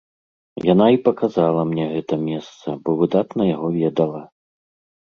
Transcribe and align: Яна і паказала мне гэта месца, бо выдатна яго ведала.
Яна 0.73 0.87
і 0.95 0.99
паказала 1.07 1.61
мне 1.73 1.85
гэта 1.93 2.13
месца, 2.29 2.67
бо 2.89 2.99
выдатна 3.05 3.41
яго 3.55 3.67
ведала. 3.79 4.21